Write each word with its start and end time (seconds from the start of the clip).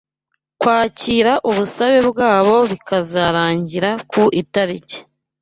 kwakira 0.59 1.33
ubusabe 1.49 1.99
bwabo 2.09 2.55
bikazarangira 2.69 3.89
ku 4.11 4.23
itariki 4.41 4.97